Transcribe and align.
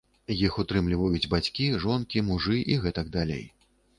Іх 0.45 0.53
утрымліваюць 0.63 1.29
бацькі, 1.33 1.67
жонкі, 1.85 2.25
мужы 2.31 2.57
і 2.71 2.81
гэтак 2.87 3.13
далей. 3.19 3.45